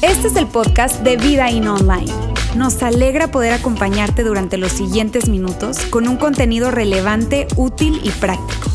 [0.00, 2.12] Este es el podcast de Vida In Online.
[2.56, 8.70] Nos alegra poder acompañarte durante los siguientes minutos con un contenido relevante, útil y práctico.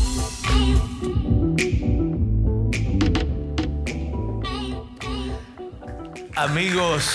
[6.36, 7.10] Amigos,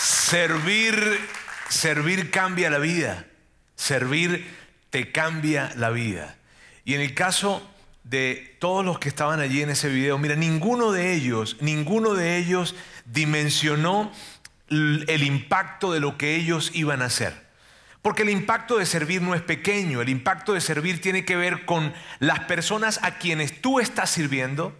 [0.00, 1.20] servir,
[1.68, 3.26] servir cambia la vida.
[3.76, 4.63] Servir
[4.94, 6.36] te cambia la vida.
[6.84, 7.68] Y en el caso
[8.04, 12.36] de todos los que estaban allí en ese video, mira, ninguno de ellos, ninguno de
[12.36, 14.12] ellos dimensionó
[14.68, 17.34] el impacto de lo que ellos iban a hacer.
[18.02, 21.64] Porque el impacto de servir no es pequeño, el impacto de servir tiene que ver
[21.64, 24.76] con las personas a quienes tú estás sirviendo,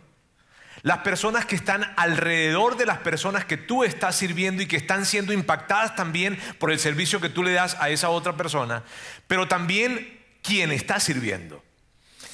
[0.84, 5.06] las personas que están alrededor de las personas que tú estás sirviendo y que están
[5.06, 8.84] siendo impactadas también por el servicio que tú le das a esa otra persona,
[9.26, 11.64] pero también quien está sirviendo.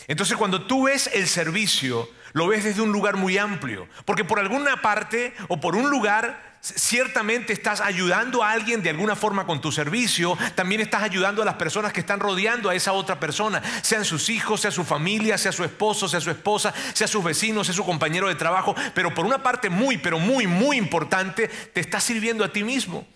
[0.08, 4.40] Entonces cuando tú ves el servicio, lo ves desde un lugar muy amplio, porque por
[4.40, 9.60] alguna parte o por un lugar ciertamente estás ayudando a alguien de alguna forma con
[9.60, 13.62] tu servicio, también estás ayudando a las personas que están rodeando a esa otra persona,
[13.82, 17.66] sean sus hijos, sea su familia, sea su esposo, sea su esposa, sea sus vecinos,
[17.66, 21.80] sea su compañero de trabajo, pero por una parte muy, pero muy, muy importante, te
[21.80, 23.06] estás sirviendo a ti mismo.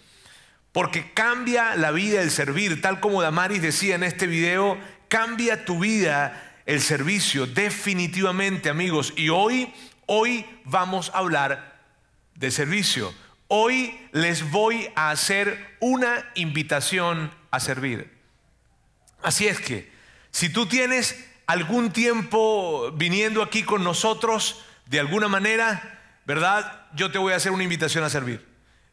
[0.73, 4.77] Porque cambia la vida el servir, tal como Damaris decía en este video,
[5.09, 9.13] cambia tu vida el servicio, definitivamente amigos.
[9.17, 9.73] Y hoy,
[10.07, 11.79] hoy vamos a hablar
[12.35, 13.15] de servicio.
[13.49, 18.11] Hoy les voy a hacer una invitación a servir.
[19.23, 19.93] Así es que,
[20.31, 26.87] si tú tienes algún tiempo viniendo aquí con nosotros, de alguna manera, ¿verdad?
[26.95, 28.47] Yo te voy a hacer una invitación a servir.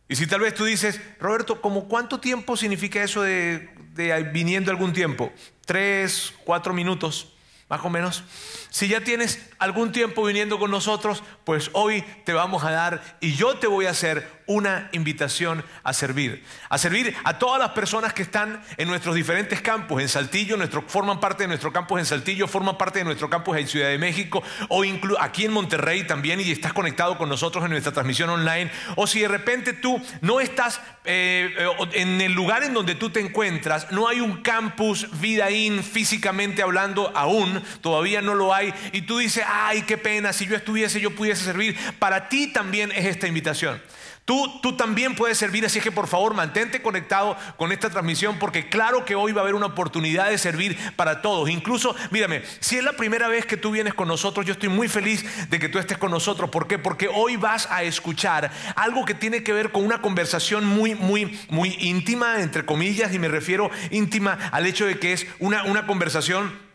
[0.10, 4.70] Y si tal vez tú dices, Roberto, ¿cómo cuánto tiempo significa eso de, de viniendo
[4.70, 5.32] algún tiempo?
[5.66, 7.32] Tres, cuatro minutos
[7.72, 8.26] más o menos.
[8.70, 13.36] Si ya tienes algún tiempo viniendo con nosotros, pues hoy te vamos a dar y
[13.36, 16.44] yo te voy a hacer una invitación a servir.
[16.70, 20.02] A servir a todas las personas que están en nuestros diferentes campos.
[20.02, 23.58] En Saltillo, nuestro, forman parte de nuestro campus en Saltillo, forman parte de nuestro campus
[23.58, 24.84] en Ciudad de México o
[25.20, 28.70] aquí en Monterrey también y estás conectado con nosotros en nuestra transmisión online.
[28.96, 31.54] O si de repente tú no estás eh,
[31.94, 36.62] en el lugar en donde tú te encuentras, no hay un campus Vida In físicamente
[36.62, 38.74] hablando aún, todavía no lo hay.
[38.92, 41.78] Y tú dices, ay, qué pena, si yo estuviese, yo pudiese servir.
[42.00, 43.82] Para ti también es esta invitación.
[44.26, 48.70] Tú, tú, también puedes servir, así que por favor mantente conectado con esta transmisión porque
[48.70, 51.50] claro que hoy va a haber una oportunidad de servir para todos.
[51.50, 54.88] Incluso, mírame, si es la primera vez que tú vienes con nosotros, yo estoy muy
[54.88, 56.50] feliz de que tú estés con nosotros.
[56.50, 56.78] ¿Por qué?
[56.78, 61.40] Porque hoy vas a escuchar algo que tiene que ver con una conversación muy, muy,
[61.50, 65.86] muy íntima, entre comillas, y me refiero íntima al hecho de que es una, una
[65.88, 66.71] conversación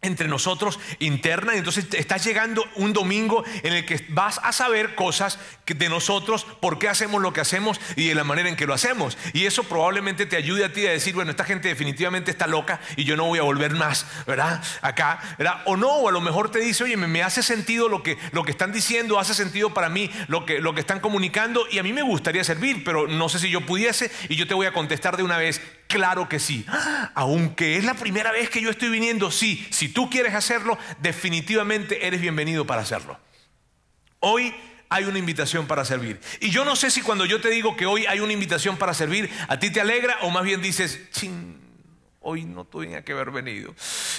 [0.00, 4.94] entre nosotros interna y entonces estás llegando un domingo en el que vas a saber
[4.94, 8.66] cosas de nosotros, por qué hacemos lo que hacemos y de la manera en que
[8.66, 9.18] lo hacemos.
[9.32, 12.80] Y eso probablemente te ayude a ti a decir, bueno, esta gente definitivamente está loca
[12.96, 14.62] y yo no voy a volver más, ¿verdad?
[14.82, 15.62] Acá, ¿verdad?
[15.66, 18.44] O no, o a lo mejor te dice, oye, me, hace sentido lo que, lo
[18.44, 21.82] que están diciendo, hace sentido para mí lo que, lo que están comunicando y a
[21.82, 24.72] mí me gustaría servir, pero no sé si yo pudiese y yo te voy a
[24.72, 26.64] contestar de una vez, Claro que sí.
[27.14, 29.66] Aunque es la primera vez que yo estoy viniendo, sí.
[29.70, 33.18] Si tú quieres hacerlo, definitivamente eres bienvenido para hacerlo.
[34.20, 34.54] Hoy
[34.90, 36.20] hay una invitación para servir.
[36.40, 38.94] Y yo no sé si cuando yo te digo que hoy hay una invitación para
[38.94, 41.67] servir, a ti te alegra o más bien dices, ching
[42.28, 43.74] hoy no tenía que haber venido.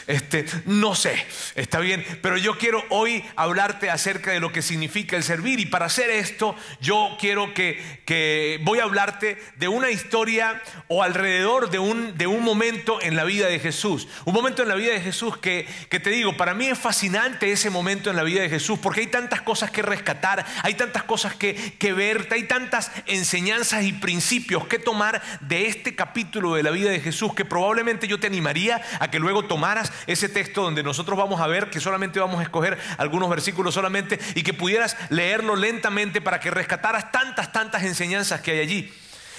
[0.08, 5.16] Este, no sé, está bien, pero yo quiero hoy hablarte acerca de lo que significa
[5.16, 9.92] el servir y para hacer esto yo quiero que, que voy a hablarte de una
[9.92, 14.08] historia o alrededor de un, de un momento en la vida de Jesús.
[14.25, 17.52] Un momento en la vida de Jesús que, que te digo, para mí es fascinante
[17.52, 21.03] ese momento en la vida de Jesús porque hay tantas cosas que rescatar, hay tantas
[21.03, 26.64] cosas que, que ver, hay tantas enseñanzas y principios que tomar de este capítulo de
[26.64, 30.64] la vida de Jesús que probablemente yo te animaría a que luego tomaras ese texto
[30.64, 34.54] donde nosotros vamos a ver que solamente vamos a escoger algunos versículos solamente y que
[34.54, 38.94] pudieras leerlo lentamente para que rescataras tantas, tantas enseñanzas que hay allí.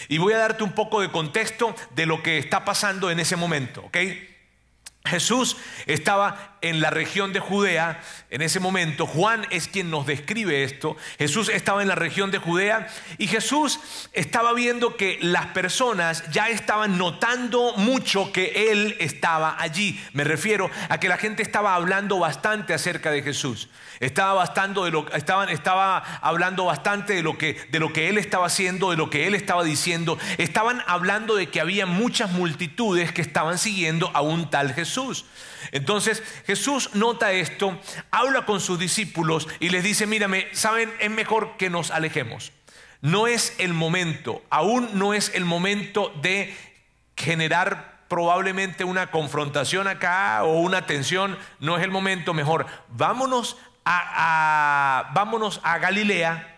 [0.09, 3.37] Y voy a darte un poco de contexto de lo que está pasando en ese
[3.37, 3.97] momento, ¿ok?
[5.05, 5.57] Jesús
[5.87, 9.07] estaba en la región de Judea en ese momento.
[9.07, 10.95] Juan es quien nos describe esto.
[11.19, 12.87] Jesús estaba en la región de Judea
[13.17, 13.81] y Jesús
[14.13, 19.99] estaba viendo que las personas ya estaban notando mucho que Él estaba allí.
[20.13, 23.71] Me refiero a que la gente estaba hablando bastante acerca de Jesús.
[24.01, 28.19] Estaba, bastante de lo, estaban, estaba hablando bastante de lo, que, de lo que Él
[28.19, 30.19] estaba haciendo, de lo que Él estaba diciendo.
[30.39, 34.90] Estaban hablando de que había muchas multitudes que estaban siguiendo a un tal Jesús.
[34.91, 35.25] Jesús.
[35.71, 37.79] Entonces Jesús nota esto,
[38.11, 42.53] habla con sus discípulos y les dice, mírame, saben, es mejor que nos alejemos.
[43.01, 46.55] No es el momento, aún no es el momento de
[47.17, 52.67] generar probablemente una confrontación acá o una tensión, no es el momento mejor.
[52.89, 56.50] Vámonos a, vámonos a Galilea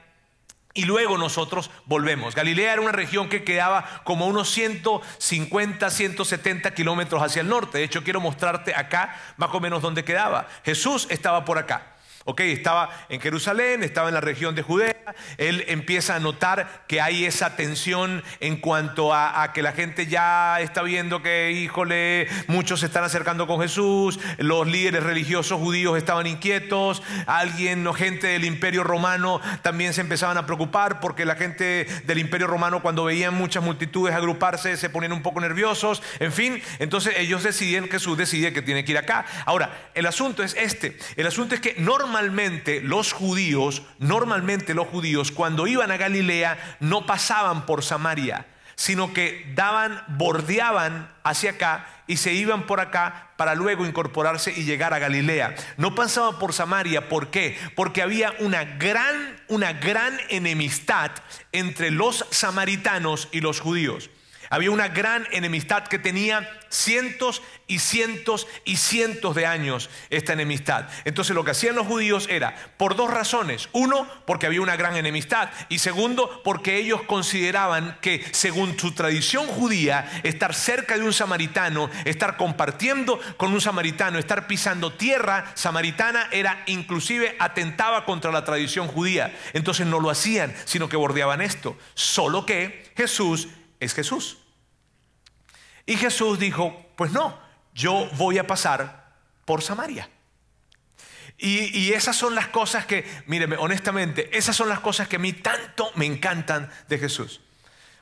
[0.74, 2.34] y luego nosotros volvemos.
[2.34, 7.78] Galilea era una región que quedaba como unos 150, 170 kilómetros hacia el norte.
[7.78, 10.46] De hecho, quiero mostrarte acá más o menos dónde quedaba.
[10.64, 11.91] Jesús estaba por acá.
[12.24, 14.94] Ok, estaba en Jerusalén, estaba en la región de Judea.
[15.38, 20.60] Él empieza a notar que hay esa tensión en cuanto a, que la gente ya
[20.60, 24.20] está viendo que, híjole, muchos se están acercando con Jesús.
[24.38, 27.02] Los líderes religiosos judíos estaban inquietos.
[27.26, 32.19] Alguien o gente del imperio romano también se empezaban a preocupar porque la gente del
[32.19, 36.04] imperio romano cuando veían muchas multitudes agruparse se ponían un poco nerviosos.
[36.20, 39.26] En fin, entonces ellos deciden, Jesús decide que tiene que ir acá.
[39.44, 40.96] Ahora, el asunto es este.
[41.16, 46.76] El asunto es que normalmente normalmente los judíos, normalmente los judíos cuando iban a Galilea
[46.80, 53.30] no pasaban por Samaria, sino que daban, bordeaban hacia acá y se iban por acá
[53.38, 55.54] para luego incorporarse y llegar a Galilea.
[55.78, 57.58] No pasaban por Samaria, ¿por qué?
[57.74, 61.12] Porque había una gran, una gran enemistad
[61.52, 64.10] entre los samaritanos y los judíos.
[64.52, 70.90] Había una gran enemistad que tenía cientos y cientos y cientos de años esta enemistad.
[71.06, 73.70] Entonces lo que hacían los judíos era, por dos razones.
[73.72, 75.49] Uno, porque había una gran enemistad.
[75.70, 81.88] Y segundo, porque ellos consideraban que, según su tradición judía, estar cerca de un samaritano,
[82.05, 88.87] estar compartiendo con un samaritano, estar pisando tierra samaritana, era inclusive atentaba contra la tradición
[88.87, 89.34] judía.
[89.55, 91.75] Entonces no lo hacían, sino que bordeaban esto.
[91.94, 93.48] Solo que Jesús
[93.81, 94.41] es Jesús.
[95.87, 97.38] Y Jesús dijo, pues no,
[97.75, 99.12] yo voy a pasar
[99.44, 100.08] por Samaria.
[101.38, 105.32] Y, esas son las cosas que, míreme, honestamente, esas son las cosas que a mí
[105.32, 107.40] tanto me encantan de Jesús.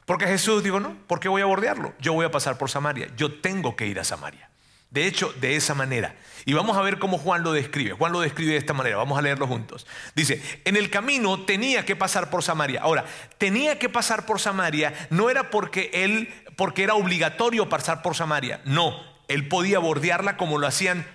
[0.05, 1.95] Porque Jesús dijo, no, ¿por qué voy a bordearlo?
[2.01, 4.51] Yo voy a pasar por Samaria, yo tengo que ir a Samaria.
[4.91, 6.17] De hecho, de esa manera.
[6.45, 7.93] Y vamos a ver cómo Juan lo describe.
[7.93, 8.97] Juan lo describe de esta manera.
[8.97, 9.87] Vamos a leerlo juntos.
[10.17, 12.83] Dice, en el camino tenía que pasar por Samaria.
[12.83, 13.05] Ahora,
[13.39, 16.29] tenía que pasar por Samaria no era porque él
[16.61, 18.61] porque era obligatorio pasar por Samaria.
[18.67, 18.95] No,
[19.29, 21.07] él podía bordearla como lo hacían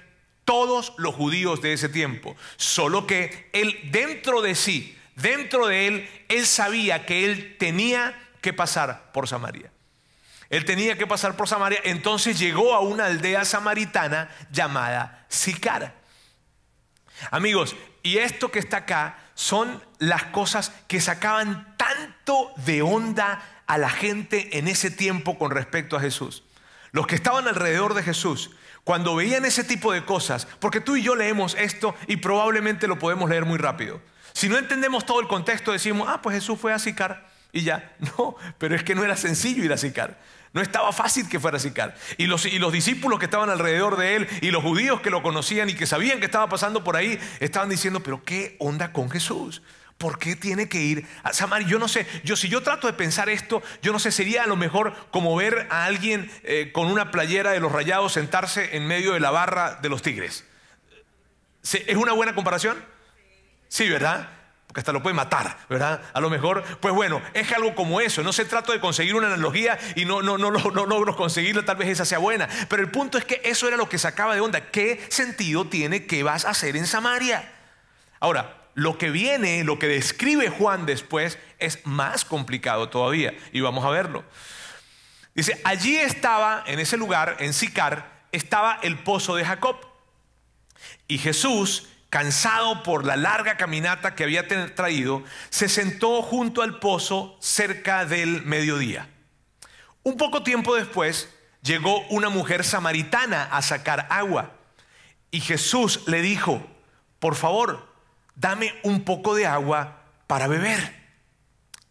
[0.43, 2.35] todos los judíos de ese tiempo.
[2.57, 8.53] Solo que él dentro de sí, dentro de él, él sabía que él tenía que
[8.53, 9.71] pasar por Samaria.
[10.49, 15.93] Él tenía que pasar por Samaria, entonces llegó a una aldea samaritana llamada Sicar.
[17.29, 23.77] Amigos, y esto que está acá son las cosas que sacaban tanto de onda a
[23.77, 26.43] la gente en ese tiempo con respecto a Jesús.
[26.91, 28.51] Los que estaban alrededor de Jesús,
[28.83, 32.99] cuando veían ese tipo de cosas, porque tú y yo leemos esto y probablemente lo
[32.99, 33.99] podemos leer muy rápido.
[34.33, 37.95] Si no entendemos todo el contexto, decimos, ah, pues Jesús fue a Sicar y ya.
[38.17, 40.19] No, pero es que no era sencillo ir a Sicar.
[40.53, 41.95] No estaba fácil que fuera a Sicar.
[42.17, 45.23] Y los, y los discípulos que estaban alrededor de él y los judíos que lo
[45.23, 49.09] conocían y que sabían que estaba pasando por ahí, estaban diciendo, pero ¿qué onda con
[49.09, 49.61] Jesús?
[49.97, 51.67] ¿Por qué tiene que ir a Samaria?
[51.67, 54.47] Yo no sé, yo si yo trato de pensar esto, yo no sé, sería a
[54.47, 58.85] lo mejor como ver a alguien eh, con una playera de los rayados sentarse en
[58.87, 60.43] medio de la barra de los tigres.
[61.63, 62.83] ¿Es una buena comparación?
[63.69, 64.29] Sí, ¿verdad?
[64.67, 66.01] Porque hasta lo puede matar, ¿verdad?
[66.13, 68.21] A lo mejor, pues bueno, es algo como eso.
[68.21, 71.63] No se trata de conseguir una analogía y no, no, no, no, no logro conseguirla,
[71.63, 72.49] tal vez esa sea buena.
[72.67, 74.71] Pero el punto es que eso era lo que sacaba de onda.
[74.71, 77.49] ¿Qué sentido tiene que vas a hacer en Samaria?
[78.19, 83.33] Ahora, lo que viene, lo que describe Juan después, es más complicado todavía.
[83.51, 84.23] Y vamos a verlo.
[85.33, 89.77] Dice, allí estaba, en ese lugar, en Sicar, estaba el pozo de Jacob.
[91.07, 97.37] Y Jesús, cansado por la larga caminata que había traído, se sentó junto al pozo
[97.41, 99.09] cerca del mediodía.
[100.03, 101.29] Un poco tiempo después,
[101.61, 104.51] llegó una mujer samaritana a sacar agua.
[105.31, 106.65] Y Jesús le dijo,
[107.19, 107.94] por favor,
[108.35, 111.05] dame un poco de agua para beber.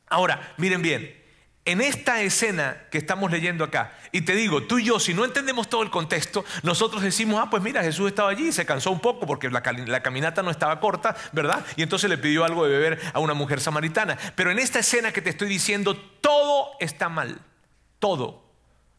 [0.06, 1.24] Ahora, miren bien,
[1.66, 5.24] en esta escena que estamos leyendo acá, y te digo, tú y yo, si no
[5.24, 9.00] entendemos todo el contexto, nosotros decimos, ah, pues mira, Jesús estaba allí, se cansó un
[9.00, 11.64] poco porque la, la, caminata no estaba corta, ¿verdad?
[11.76, 14.18] Y entonces le pidió algo de beber a una mujer samaritana.
[14.36, 17.40] Pero en esta escena que te estoy diciendo, todo está mal,
[17.98, 18.43] todo.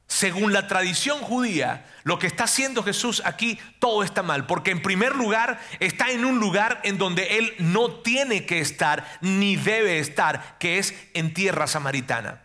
[0.08, 4.82] Según la tradición judía, lo que está haciendo Jesús aquí, todo está mal, porque en
[4.82, 10.00] primer lugar está en un lugar en donde Él no tiene que estar ni debe
[10.00, 12.44] estar, que es en tierra samaritana.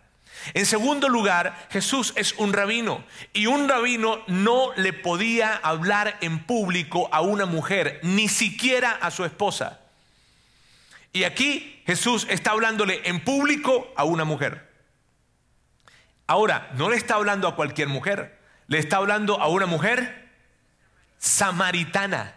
[0.55, 6.45] En segundo lugar, Jesús es un rabino y un rabino no le podía hablar en
[6.45, 9.81] público a una mujer, ni siquiera a su esposa.
[11.13, 14.70] Y aquí Jesús está hablándole en público a una mujer.
[16.31, 20.31] Ahora, no le está hablando a cualquier mujer, le está hablando a una mujer
[21.19, 22.37] samaritana.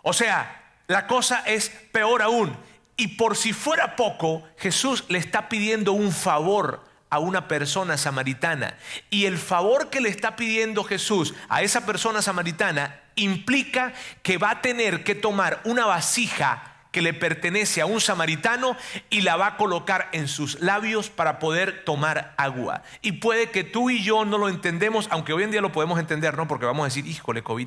[0.00, 2.56] O sea, la cosa es peor aún.
[2.96, 8.78] Y por si fuera poco, Jesús le está pidiendo un favor a una persona samaritana.
[9.10, 14.52] Y el favor que le está pidiendo Jesús a esa persona samaritana implica que va
[14.52, 18.76] a tener que tomar una vasija que le pertenece a un samaritano
[19.10, 22.84] y la va a colocar en sus labios para poder tomar agua.
[23.02, 25.98] Y puede que tú y yo no lo entendemos, aunque hoy en día lo podemos
[25.98, 26.46] entender, ¿no?
[26.46, 27.66] Porque vamos a decir, híjole, COVID.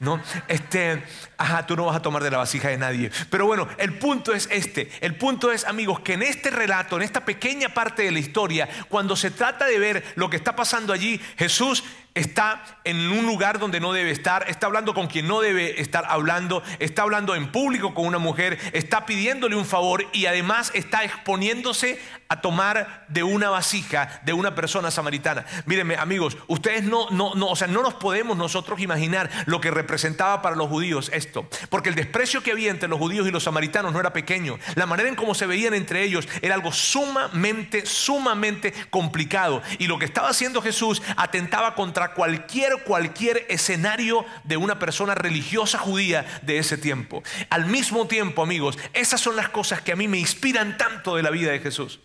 [0.00, 0.20] ¿no?
[0.48, 1.02] Este,
[1.38, 3.10] ajá, tú no vas a tomar de la vasija de nadie.
[3.30, 4.90] Pero bueno, el punto es este.
[5.00, 8.68] El punto es, amigos, que en este relato, en esta pequeña parte de la historia,
[8.90, 13.58] cuando se trata de ver lo que está pasando allí, Jesús está en un lugar
[13.58, 17.50] donde no debe estar, está hablando con quien no debe estar hablando, está hablando en
[17.50, 23.22] público con una mujer, está pidiéndole un favor y además está exponiéndose a tomar de
[23.22, 25.44] una vasija de una persona samaritana.
[25.66, 29.70] Mírenme, amigos, ustedes no, no, no, o sea, no nos podemos nosotros imaginar lo que
[29.70, 33.42] representaba para los judíos esto, porque el desprecio que había entre los judíos y los
[33.42, 34.58] samaritanos no era pequeño.
[34.76, 39.62] La manera en cómo se veían entre ellos era algo sumamente, sumamente complicado.
[39.78, 45.78] Y lo que estaba haciendo Jesús atentaba contra cualquier, cualquier escenario de una persona religiosa
[45.78, 47.22] judía de ese tiempo.
[47.48, 51.22] Al mismo tiempo, amigos, esas son las cosas que a mí me inspiran tanto de
[51.22, 52.00] la vida de Jesús.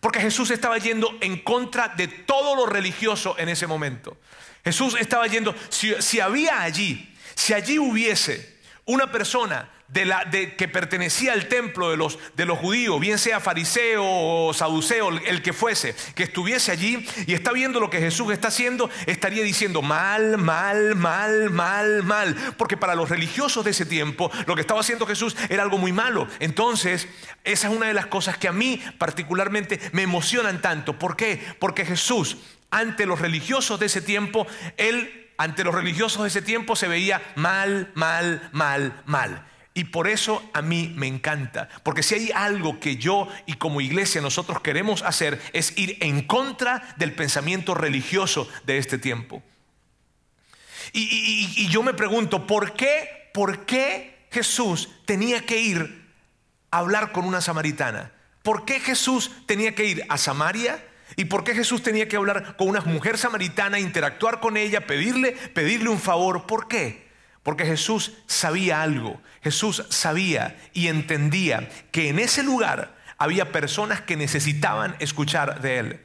[0.00, 4.16] Porque Jesús estaba yendo en contra de todo lo religioso en ese momento.
[4.64, 10.54] Jesús estaba yendo, si, si había allí, si allí hubiese una persona de la, de,
[10.54, 15.42] que pertenecía al templo de los, de los judíos, bien sea fariseo o saduceo, el
[15.42, 19.80] que fuese, que estuviese allí y está viendo lo que Jesús está haciendo, estaría diciendo
[19.80, 22.36] mal, mal, mal, mal, mal.
[22.58, 25.92] Porque para los religiosos de ese tiempo, lo que estaba haciendo Jesús era algo muy
[25.92, 26.28] malo.
[26.38, 27.08] Entonces,
[27.44, 30.98] esa es una de las cosas que a mí particularmente me emocionan tanto.
[30.98, 31.42] ¿Por qué?
[31.58, 32.36] Porque Jesús,
[32.70, 37.22] ante los religiosos de ese tiempo, él ante los religiosos de ese tiempo se veía
[37.36, 39.46] mal, mal, mal, mal.
[39.78, 43.80] Y por eso a mí me encanta, porque si hay algo que yo y como
[43.80, 49.40] iglesia nosotros queremos hacer es ir en contra del pensamiento religioso de este tiempo.
[50.92, 56.10] Y, yo me pregunto, ¿por qué, ¿por qué Jesús tenía que ir
[56.72, 58.10] a hablar con una samaritana?
[58.42, 60.84] ¿Por qué Jesús tenía que ir a Samaria?
[61.14, 65.34] ¿Y por qué Jesús tenía que hablar con una mujer samaritana, interactuar con ella, pedirle,
[65.54, 66.48] pedirle un favor?
[66.48, 67.07] ¿Por qué?
[67.48, 74.18] Porque Jesús sabía algo, Jesús sabía y entendía que en ese lugar había personas que
[74.18, 76.00] necesitaban escuchar de Él.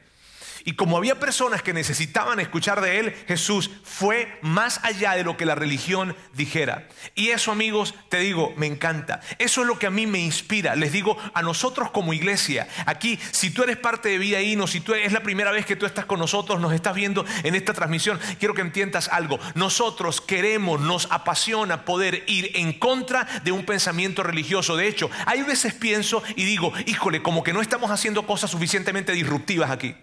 [0.64, 5.36] Y como había personas que necesitaban escuchar de él, Jesús fue más allá de lo
[5.36, 6.88] que la religión dijera.
[7.14, 9.20] Y eso, amigos, te digo, me encanta.
[9.38, 10.74] Eso es lo que a mí me inspira.
[10.74, 14.80] Les digo a nosotros como iglesia, aquí, si tú eres parte de Vida Hino, si
[14.80, 17.74] tú es la primera vez que tú estás con nosotros, nos estás viendo en esta
[17.74, 19.38] transmisión, quiero que entiendas algo.
[19.54, 24.76] Nosotros queremos, nos apasiona poder ir en contra de un pensamiento religioso.
[24.76, 29.12] De hecho, hay veces pienso y digo, híjole, como que no estamos haciendo cosas suficientemente
[29.12, 29.94] disruptivas aquí.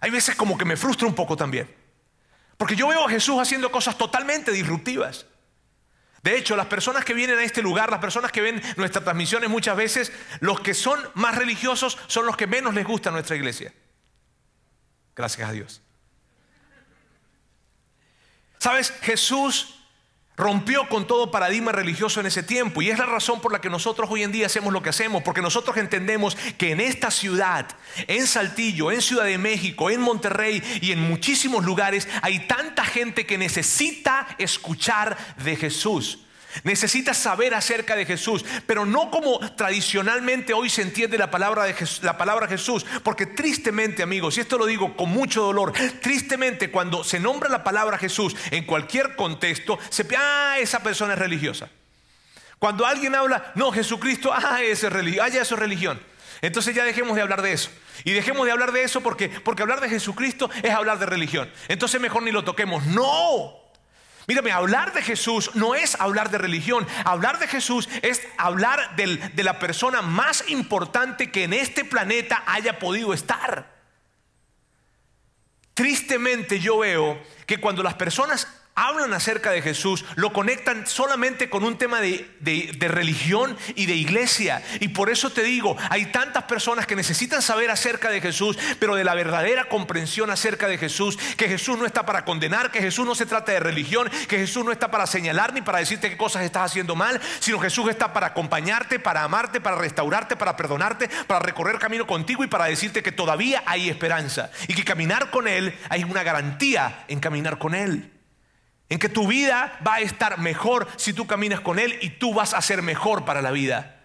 [0.00, 1.74] Hay veces como que me frustra un poco también.
[2.56, 5.26] Porque yo veo a Jesús haciendo cosas totalmente disruptivas.
[6.22, 9.48] De hecho, las personas que vienen a este lugar, las personas que ven nuestras transmisiones
[9.48, 13.72] muchas veces, los que son más religiosos son los que menos les gusta nuestra iglesia.
[15.16, 15.82] Gracias a Dios.
[18.58, 18.92] ¿Sabes?
[19.00, 19.79] Jesús
[20.36, 23.68] rompió con todo paradigma religioso en ese tiempo y es la razón por la que
[23.68, 27.66] nosotros hoy en día hacemos lo que hacemos, porque nosotros entendemos que en esta ciudad,
[28.06, 33.26] en Saltillo, en Ciudad de México, en Monterrey y en muchísimos lugares hay tanta gente
[33.26, 36.20] que necesita escuchar de Jesús.
[36.64, 41.74] Necesitas saber acerca de Jesús, pero no como tradicionalmente hoy se entiende la palabra, de
[41.74, 46.70] Jesús, la palabra Jesús, porque tristemente amigos, y esto lo digo con mucho dolor, tristemente
[46.70, 51.68] cuando se nombra la palabra Jesús en cualquier contexto, se ah, esa persona es religiosa.
[52.58, 56.00] Cuando alguien habla, no, Jesucristo, ah, ese es religión, ah, ya eso es religión.
[56.42, 57.70] Entonces ya dejemos de hablar de eso.
[58.04, 61.50] Y dejemos de hablar de eso porque, porque hablar de Jesucristo es hablar de religión.
[61.68, 62.86] Entonces mejor ni lo toquemos.
[62.86, 63.59] No,
[64.30, 66.86] Mírame, hablar de Jesús no es hablar de religión.
[67.04, 72.78] Hablar de Jesús es hablar de la persona más importante que en este planeta haya
[72.78, 73.74] podido estar.
[75.74, 81.64] Tristemente yo veo que cuando las personas hablan acerca de Jesús, lo conectan solamente con
[81.64, 84.62] un tema de, de, religión y de iglesia.
[84.80, 88.94] Y por eso te digo, hay tantas personas que necesitan saber acerca de Jesús, pero
[88.94, 93.06] de la verdadera comprensión acerca de Jesús, que Jesús no está para condenar, que Jesús
[93.06, 96.16] no se trata de religión, que Jesús no está para señalar ni para decirte qué
[96.16, 101.08] cosas estás haciendo mal, sino Jesús está para acompañarte, para amarte, para restaurarte, para perdonarte,
[101.26, 105.48] para recorrer camino contigo y para decirte que todavía hay esperanza y que caminar con
[105.48, 108.10] Él hay una garantía en caminar con Él
[108.90, 112.34] en que tu vida va a estar mejor si tú caminas con Él y tú
[112.34, 113.96] vas a ser mejor para la vida.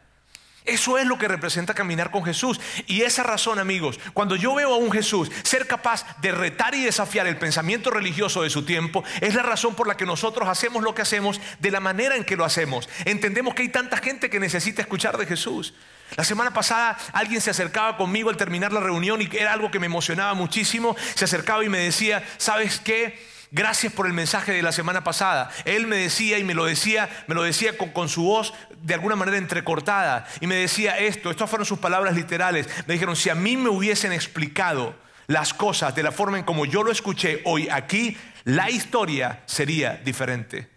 [0.66, 2.60] Eso es lo que representa caminar con Jesús.
[2.88, 6.84] Y esa razón, amigos, cuando yo veo a un Jesús ser capaz de retar y
[6.84, 10.84] desafiar el pensamiento religioso de su tiempo, es la razón por la que nosotros hacemos
[10.84, 12.90] lo que hacemos de la manera en que lo hacemos.
[13.06, 15.76] Entendemos que hay tanta gente que necesita escuchar de Jesús.
[16.18, 19.80] La semana pasada alguien se acercaba conmigo al terminar la reunión y era algo que
[19.80, 20.96] me emocionaba muchísimo.
[21.14, 23.35] Se acercaba y me decía, ¿sabes qué?
[23.56, 25.50] Gracias por el mensaje de la semana pasada.
[25.64, 29.16] Él me decía y me lo decía, me lo decía con, su voz de alguna
[29.16, 30.28] manera entrecortada.
[30.42, 32.68] Y me decía esto, estas fueron sus palabras literales.
[32.86, 34.94] Me dijeron, si a mí me hubiesen explicado
[35.28, 40.02] las cosas de la forma en como yo lo escuché hoy aquí, la historia sería
[40.04, 40.70] diferente.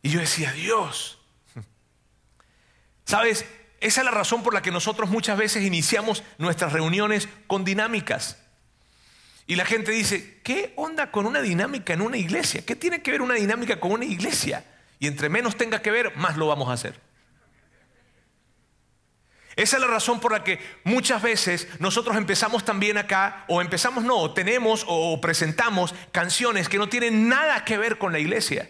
[0.00, 1.18] Y yo decía, Dios,
[3.04, 3.44] ¿sabes?
[3.82, 8.38] Esa es la razón por la que nosotros muchas veces iniciamos nuestras reuniones con dinámicas.
[9.46, 12.64] Y la gente dice, ¿qué onda con una dinámica en una iglesia?
[12.64, 14.64] ¿Qué tiene que ver una dinámica con una iglesia?
[14.98, 16.98] Y entre menos tenga que ver, más lo vamos a hacer.
[19.56, 24.02] Esa es la razón por la que muchas veces nosotros empezamos también acá, o empezamos
[24.02, 28.68] no, tenemos o presentamos canciones que no tienen nada que ver con la iglesia.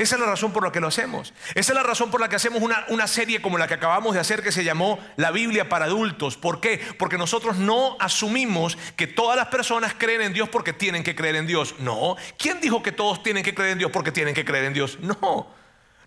[0.00, 1.34] Esa es la razón por la que lo hacemos.
[1.54, 4.14] Esa es la razón por la que hacemos una, una, serie como la que acabamos
[4.14, 6.38] de hacer que se llamó La Biblia para adultos.
[6.38, 6.80] ¿Por qué?
[6.98, 11.36] Porque nosotros no asumimos que todas las personas creen en Dios porque tienen que creer
[11.36, 11.74] en Dios.
[11.80, 12.16] No.
[12.38, 14.98] ¿Quién dijo que todos tienen que creer en Dios porque tienen que creer en Dios?
[15.02, 15.48] No.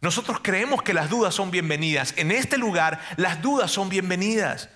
[0.02, 2.16] Nosotros creemos que las dudas son bienvenidas.
[2.18, 4.70] En este lugar las dudas son bienvenidas.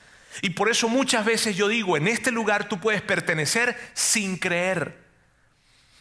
[0.43, 5.06] Y por eso muchas veces yo digo, en este lugar tú puedes pertenecer sin creer.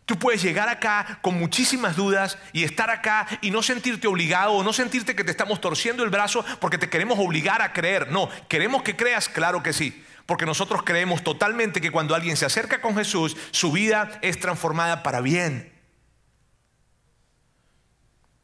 [0.07, 4.63] Tú puedes llegar acá con muchísimas dudas y estar acá y no sentirte obligado o
[4.63, 8.13] no sentirte que te estamos torciendo el brazo porque te queremos obligar a creer.
[8.13, 10.05] No, queremos que creas, claro que sí.
[10.25, 15.03] Porque nosotros creemos totalmente que cuando alguien se acerca con Jesús, su vida es transformada
[15.03, 15.76] para bien.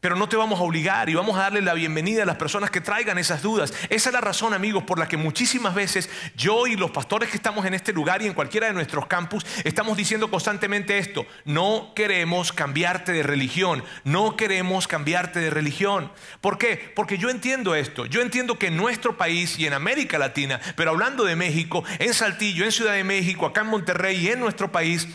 [0.03, 2.73] Pero no te vamos a obligar y vamos a darle la bienvenida a las personas
[2.73, 3.73] que traigan esas dudas.
[3.89, 7.37] Esa es la razón, amigos, por la que muchísimas veces yo y los pastores que
[7.37, 11.25] estamos en este lugar y en cualquiera de nuestros campus estamos diciendo constantemente esto.
[11.45, 13.85] No queremos cambiarte de religión.
[14.03, 16.11] No queremos cambiarte de religión.
[16.41, 16.93] ¿Por qué?
[16.97, 18.05] Porque yo entiendo esto.
[18.07, 22.13] Yo entiendo que en nuestro país y en América Latina, pero hablando de México, en
[22.13, 25.07] Saltillo, en Ciudad de México, acá en Monterrey y en nuestro país,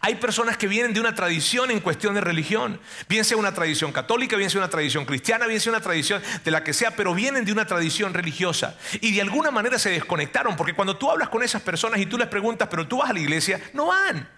[0.00, 3.92] hay personas que vienen de una tradición en cuestión de religión, bien sea una tradición
[3.92, 7.14] católica, bien sea una tradición cristiana, bien sea una tradición de la que sea, pero
[7.14, 11.28] vienen de una tradición religiosa y de alguna manera se desconectaron, porque cuando tú hablas
[11.28, 14.28] con esas personas y tú les preguntas, pero tú vas a la iglesia, no van.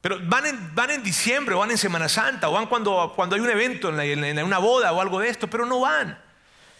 [0.00, 3.36] Pero van en, van en diciembre o van en Semana Santa o van cuando, cuando
[3.36, 6.18] hay un evento, en, en una boda o algo de esto, pero no van.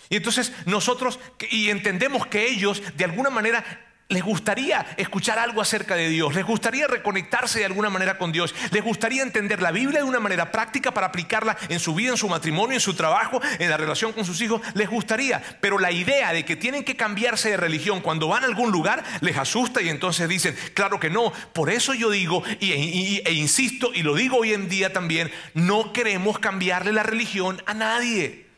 [0.08, 1.20] Y entonces nosotros,
[1.50, 3.64] y entendemos que ellos de alguna manera
[4.10, 8.54] les gustaría escuchar algo acerca de Dios, les gustaría reconectarse de alguna manera con Dios,
[8.72, 12.16] les gustaría entender la Biblia de una manera práctica para aplicarla en su vida, en
[12.16, 15.40] su matrimonio, en su trabajo, en la relación con sus hijos, les gustaría.
[15.60, 19.02] Pero la idea de que tienen que cambiarse de religión cuando van a algún lugar
[19.20, 21.32] les asusta y entonces dicen, claro que no.
[21.52, 25.92] Por eso yo digo y, e insisto y lo digo hoy en día también, no
[25.92, 28.49] queremos cambiarle la religión a nadie.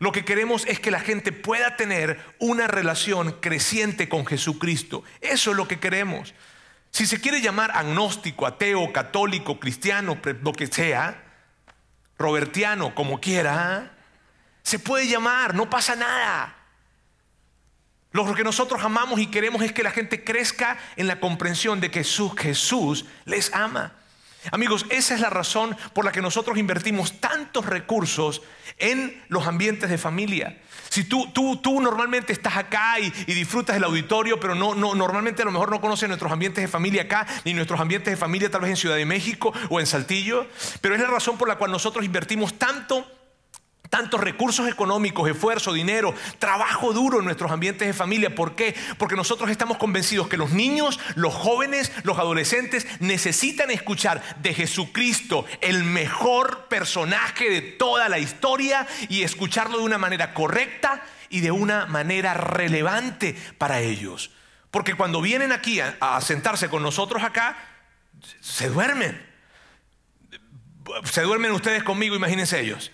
[0.00, 5.04] Lo que queremos es que la gente pueda tener una relación creciente con Jesucristo.
[5.20, 6.34] Eso es lo que queremos.
[6.90, 11.22] Si se quiere llamar agnóstico, ateo, católico, cristiano, lo que sea,
[12.18, 13.92] robertiano, como quiera,
[14.62, 16.56] se puede llamar, no pasa nada.
[18.12, 21.90] Lo que nosotros amamos y queremos es que la gente crezca en la comprensión de
[21.90, 23.99] que Jesús les ama.
[24.52, 28.42] Amigos, esa es la razón por la que nosotros invertimos tantos recursos
[28.78, 30.58] en los ambientes de familia.
[30.88, 35.42] Si tú, tú, tú normalmente estás acá y, disfrutas del auditorio, pero no, no, normalmente
[35.42, 38.50] a lo mejor no conoces nuestros ambientes de familia acá, ni nuestros ambientes de familia
[38.50, 40.46] tal vez en Ciudad de México o en Saltillo,
[40.80, 43.06] pero es la razón por la cual nosotros invertimos tanto
[43.90, 48.34] tantos recursos económicos, esfuerzo, dinero, trabajo duro en nuestros ambientes de familia.
[48.34, 48.74] ¿Por qué?
[48.96, 55.44] Porque nosotros estamos convencidos que los niños, los jóvenes, los adolescentes necesitan escuchar de Jesucristo,
[55.60, 61.50] el mejor personaje de toda la historia, y escucharlo de una manera correcta y de
[61.50, 64.30] una manera relevante para ellos.
[64.70, 67.56] Porque cuando vienen aquí a, a sentarse con nosotros acá,
[68.40, 69.20] se duermen.
[71.04, 72.92] Se duermen ustedes conmigo, imagínense ellos.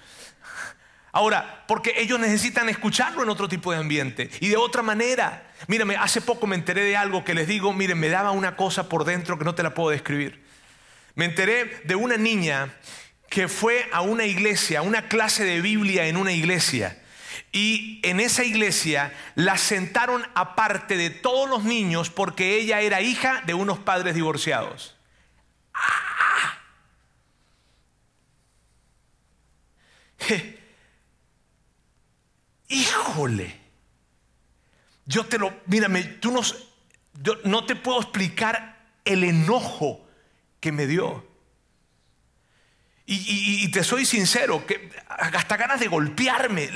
[1.16, 5.50] Ahora, porque ellos necesitan escucharlo en otro tipo de ambiente y de otra manera.
[5.66, 8.90] Mírame, hace poco me enteré de algo que les digo, miren, me daba una cosa
[8.90, 10.44] por dentro que no te la puedo describir.
[11.14, 12.70] Me enteré de una niña
[13.30, 17.02] que fue a una iglesia, a una clase de Biblia en una iglesia.
[17.50, 23.42] Y en esa iglesia la sentaron aparte de todos los niños porque ella era hija
[23.46, 24.98] de unos padres divorciados.
[25.72, 26.58] ¡Ah!
[32.68, 33.60] Híjole.
[35.04, 36.40] Yo te lo, mírame, tú no,
[37.44, 40.06] no te puedo explicar el enojo
[40.60, 41.24] que me dio.
[43.08, 44.64] Y, te soy sincero,
[45.08, 46.68] hasta ganas de golpearme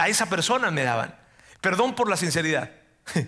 [0.00, 1.14] a esa persona me daban.
[1.60, 2.70] Perdón por la sinceridad.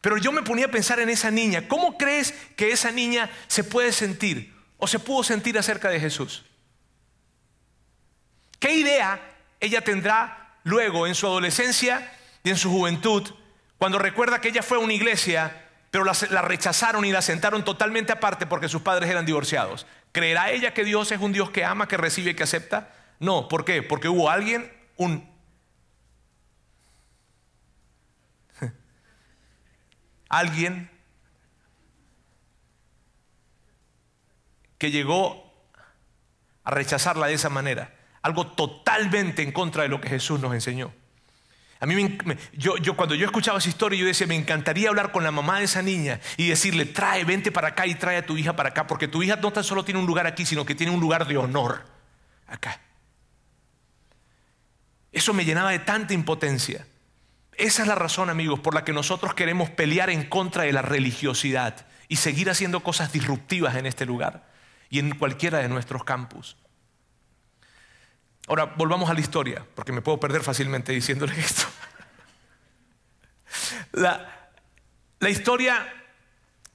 [0.00, 1.68] Pero yo me ponía a pensar en esa niña.
[1.68, 6.44] ¿Cómo crees que esa niña se puede sentir o se pudo sentir acerca de Jesús?
[8.58, 9.29] ¿Qué idea
[9.60, 13.28] ella tendrá luego en su adolescencia y en su juventud
[13.78, 18.12] cuando recuerda que ella fue a una iglesia pero la, rechazaron y la sentaron totalmente
[18.12, 19.88] aparte porque sus padres eran divorciados.
[20.12, 22.94] ¿Creerá ella que Dios es un Dios que ama, que recibe y que acepta?
[23.18, 23.82] No, ¿por qué?
[23.82, 25.28] Porque hubo alguien, un...
[30.28, 30.88] alguien
[34.78, 35.52] que llegó
[36.62, 37.92] a rechazarla de esa manera.
[38.22, 40.92] Algo totalmente en contra de lo que Jesús nos enseñó.
[41.80, 42.18] A mí,
[42.52, 45.58] yo, yo, cuando yo escuchaba esa historia, yo decía, me encantaría hablar con la mamá
[45.58, 48.68] de esa niña y decirle, trae, vente para acá y trae a tu hija para
[48.68, 51.00] acá, porque tu hija no tan solo tiene un lugar aquí, sino que tiene un
[51.00, 51.86] lugar de honor
[52.46, 52.80] acá.
[55.10, 56.86] Eso me llenaba de tanta impotencia.
[57.56, 60.82] Esa es la razón, amigos, por la que nosotros queremos pelear en contra de la
[60.82, 64.46] religiosidad y seguir haciendo cosas disruptivas en este lugar
[64.90, 66.56] y en cualquiera de nuestros campus.
[68.50, 71.62] Ahora, volvamos a la historia, porque me puedo perder fácilmente diciéndole esto.
[73.92, 74.28] La,
[75.30, 75.86] historia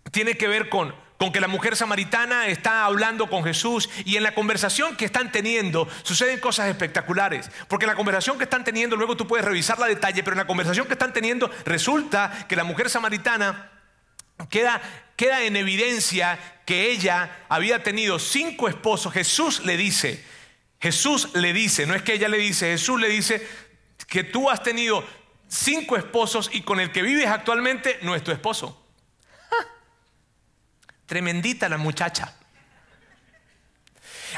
[0.10, 4.24] tiene que ver con, con que la mujer samaritana está hablando con Jesús y en
[4.24, 7.52] la conversación que están teniendo suceden cosas espectaculares.
[7.68, 10.40] Porque en la conversación que están teniendo, luego tú puedes revisar la detalle, pero en
[10.40, 13.70] la conversación que están teniendo resulta que la mujer samaritana
[14.50, 14.82] queda,
[15.18, 19.12] queda en evidencia que ella había tenido cinco esposos.
[19.12, 20.24] Jesús le dice,
[20.80, 23.46] Jesús le dice, no es que ella le dice, Jesús le dice
[24.08, 25.06] que tú has tenido
[25.48, 28.86] cinco esposos y con el que vives actualmente no es tu esposo.
[31.06, 32.36] Tremendita la muchacha.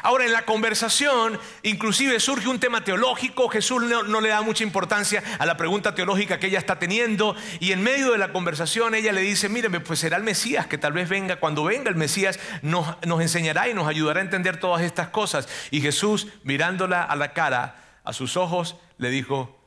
[0.04, 5.24] Ahora en la conversación inclusive surge un tema teológico, Jesús no, le da mucha importancia
[5.40, 9.12] a la pregunta teológica que ella está teniendo y en medio de la conversación ella
[9.12, 12.40] le dice, míreme, pues será el Mesías que tal vez venga, cuando venga el Mesías
[12.62, 15.48] nos, nos enseñará y nos ayudará a entender todas estas cosas.
[15.72, 19.60] Y Jesús mirándola a la cara, a sus ojos, le dijo,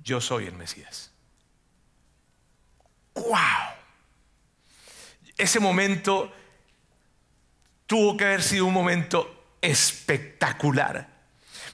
[0.00, 1.12] yo soy el Mesías.
[3.14, 3.34] ¡Wow!
[5.36, 6.32] Ese momento
[7.86, 9.35] tuvo que haber sido un momento
[9.66, 11.16] espectacular.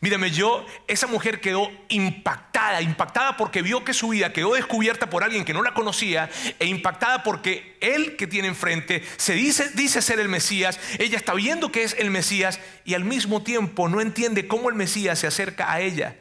[0.03, 5.23] Mírame, yo, esa mujer quedó impactada, impactada porque vio que su vida quedó descubierta por
[5.23, 6.29] alguien que no la conocía
[6.59, 11.35] e impactada porque él que tiene enfrente se dice, dice ser el Mesías, ella está
[11.35, 15.29] viendo que es el Mesías y al mismo tiempo no entiende cómo el Mesías se
[15.29, 16.17] acerca a ella.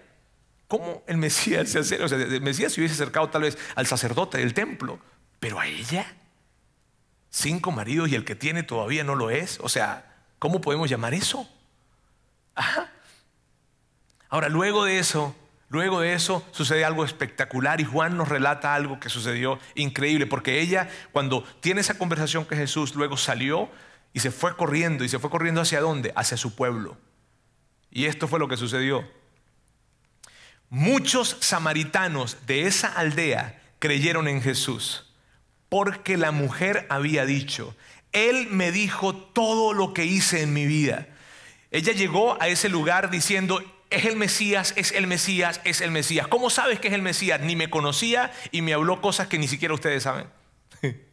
[0.68, 2.06] ¿Cómo el Mesías se acerca?
[2.06, 5.00] O sea, el Mesías se hubiese acercado tal vez al sacerdote del templo,
[5.40, 6.06] pero a ella,
[7.32, 9.60] cinco maridos y el que tiene todavía no lo es.
[9.62, 11.50] O sea, ¿cómo podemos llamar eso?
[14.30, 15.36] Ahora, luego de eso,
[15.70, 20.62] luego de eso sucede algo espectacular y Juan nos relata algo que sucedió increíble, porque
[20.62, 23.70] ella cuando tiene esa conversación con Jesús, luego salió
[24.14, 26.14] y se fue corriendo, y se fue corriendo hacia dónde?
[26.16, 26.98] Hacia su pueblo.
[27.90, 29.10] Y esto fue lo que sucedió.
[30.70, 35.14] Muchos samaritanos de esa aldea creyeron en Jesús,
[35.68, 37.76] porque la mujer había dicho,
[38.14, 41.08] Él me dijo todo lo que hice en mi vida.
[41.72, 46.28] Ella llegó a ese lugar diciendo, es el Mesías, es el Mesías, es el Mesías.
[46.28, 47.40] ¿Cómo sabes que es el Mesías?
[47.40, 50.28] Ni me conocía y me habló cosas que ni siquiera ustedes saben.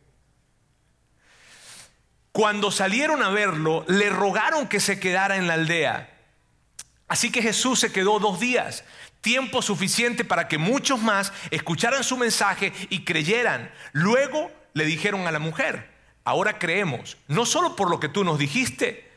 [2.33, 6.15] Cuando salieron a verlo, le rogaron que se quedara en la aldea.
[7.09, 8.85] Así que Jesús se quedó dos días,
[9.21, 13.73] tiempo suficiente para que muchos más escucharan su mensaje y creyeran.
[13.93, 15.91] Luego le dijeron a la mujer,
[16.25, 19.08] ahora creemos, no solo por lo que tú nos dijiste,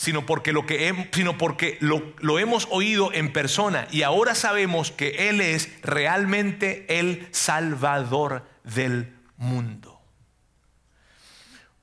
[0.00, 5.28] sino porque, lo, que sino porque lo, hemos oído en persona y ahora sabemos que
[5.28, 10.00] Él es realmente el Salvador del mundo.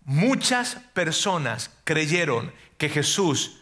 [0.04, 3.62] Muchas personas creyeron que Jesús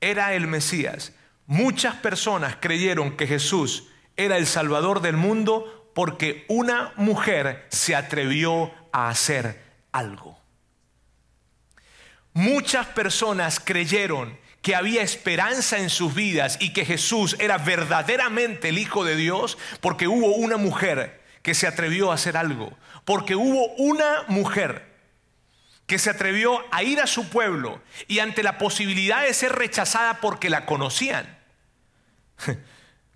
[0.00, 1.12] era el Mesías.
[1.44, 8.72] Muchas personas creyeron que Jesús era el Salvador del mundo porque una mujer se atrevió
[8.92, 10.39] a hacer algo.
[12.32, 18.78] Muchas personas creyeron que había esperanza en sus vidas y que Jesús era verdaderamente el
[18.78, 23.66] Hijo de Dios porque hubo una mujer que se atrevió a hacer algo, porque hubo
[23.76, 24.90] una mujer
[25.86, 30.20] que se atrevió a ir a su pueblo y ante la posibilidad de ser rechazada
[30.20, 31.38] porque la conocían,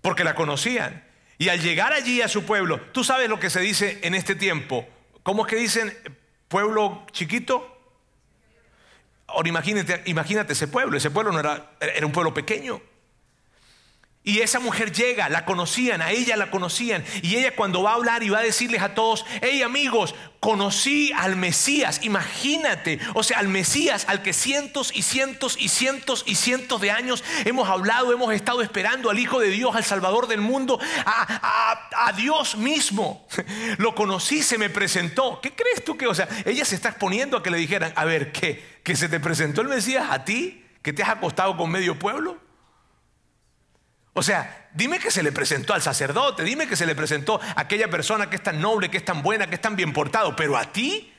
[0.01, 1.05] porque la conocían,
[1.37, 4.35] y al llegar allí a su pueblo, tú sabes lo que se dice en este
[4.35, 4.87] tiempo,
[5.23, 5.93] ¿cómo es que dicen
[6.47, 7.74] pueblo chiquito?
[9.27, 12.81] Ahora imagínate, imagínate ese pueblo, ese pueblo no era, era un pueblo pequeño.
[14.25, 17.05] Y esa mujer llega, la conocían, a ella la conocían.
[17.21, 21.11] Y ella cuando va a hablar y va a decirles a todos, hey amigos, conocí
[21.15, 26.35] al Mesías, imagínate, o sea, al Mesías, al que cientos y cientos y cientos y
[26.35, 30.41] cientos de años hemos hablado, hemos estado esperando al Hijo de Dios, al Salvador del
[30.41, 33.27] mundo, a, Dios mismo.
[33.77, 35.39] Lo conocí, se me presentó.
[35.41, 38.05] ¿Qué crees tú que, o sea, ella se está exponiendo a que le dijeran, a
[38.05, 38.79] ver, ¿qué?
[38.83, 40.63] ¿Que se te presentó el Mesías a ti?
[40.81, 42.44] ¿Que te has acostado con medio pueblo?
[44.17, 47.59] O sea, dime que se le presentó al sacerdote, dime que se le presentó a
[47.59, 50.37] aquella persona que es tan noble, que es tan buena, que es tan bien portado,
[50.37, 51.13] pero a ti.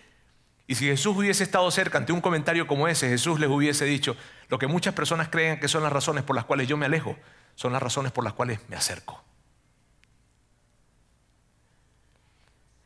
[0.67, 4.17] Y si Jesús hubiese estado cerca ante un comentario como ese, Jesús les hubiese dicho,
[4.49, 7.19] lo que muchas personas creen que son las razones por las cuales yo me alejo,
[7.55, 9.23] son las razones por las cuales me acerco.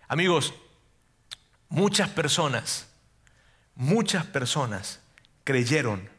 [0.08, 0.52] Amigos,
[1.68, 2.88] muchas personas,
[3.76, 4.98] muchas personas
[5.44, 6.09] creyeron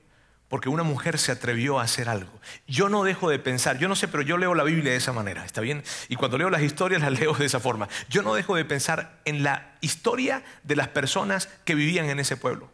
[0.51, 2.29] porque una mujer se atrevió a hacer algo.
[2.67, 5.13] Yo no dejo de pensar, yo no sé, pero yo leo la Biblia de esa
[5.13, 5.81] manera, ¿está bien?
[6.09, 7.87] Y cuando leo las historias las leo de esa forma.
[8.09, 12.35] Yo no dejo de pensar en la historia de las personas que vivían en ese
[12.35, 12.69] pueblo.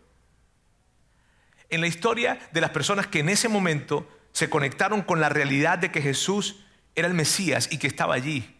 [1.69, 5.77] En la historia de las personas que en ese momento se conectaron con la realidad
[5.77, 6.55] de que Jesús
[6.95, 8.57] era el Mesías y que estaba allí.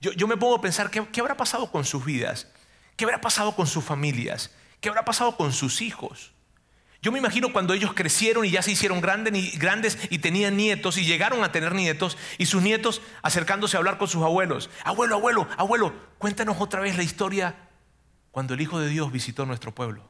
[0.00, 2.48] Yo, me pongo a pensar, ¿qué, ¿qué habrá pasado con sus vidas?
[2.96, 4.50] ¿Qué habrá pasado con sus familias?
[4.82, 6.34] ¿Qué habrá pasado con sus hijos?
[7.04, 11.04] Yo me imagino cuando ellos crecieron y ya se hicieron grandes y, tenían nietos y
[11.04, 14.70] llegaron a tener nietos y sus nietos acercándose a hablar con sus abuelos.
[14.84, 17.68] Abuelo, abuelo, abuelo, cuéntanos otra vez la historia
[18.30, 20.08] cuando el Hijo de Dios visitó nuestro pueblo.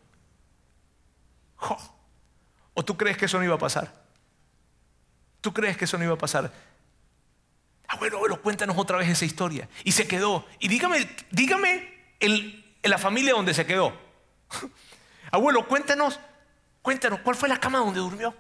[2.74, 3.92] ¿O tú crees que eso no iba a pasar?
[5.40, 6.52] ¿Tú crees que eso no iba a pasar?
[7.88, 9.68] Abuelo, abuelo, cuéntanos otra vez esa historia.
[9.82, 10.46] Y se quedó.
[10.60, 13.92] Y dígame, dígame en la familia donde se quedó.
[15.32, 16.20] Abuelo, cuéntanos
[16.84, 18.36] Cuéntanos, ¿cuál fue la cama donde durmió?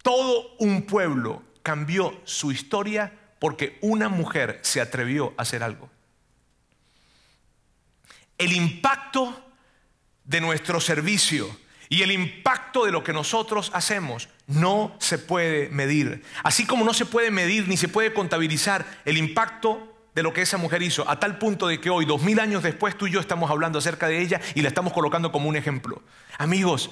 [0.00, 5.90] Todo un pueblo cambió su historia porque una mujer se atrevió a hacer algo.
[8.38, 9.44] El impacto
[10.22, 11.50] de nuestro servicio
[11.88, 16.22] y el impacto de lo que nosotros hacemos no se puede medir.
[16.44, 20.42] Así como no se puede medir ni se puede contabilizar el impacto de lo que
[20.42, 23.12] esa mujer hizo, a tal punto de que hoy, dos mil años después, tú y
[23.12, 26.02] yo estamos hablando acerca de ella y la estamos colocando como un ejemplo.
[26.38, 26.90] Amigos,